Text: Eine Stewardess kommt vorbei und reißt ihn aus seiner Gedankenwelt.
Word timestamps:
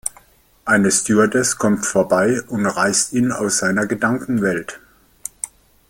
Eine 0.65 0.89
Stewardess 0.89 1.59
kommt 1.59 1.85
vorbei 1.85 2.41
und 2.47 2.65
reißt 2.65 3.13
ihn 3.13 3.31
aus 3.31 3.59
seiner 3.59 3.85
Gedankenwelt. 3.85 4.79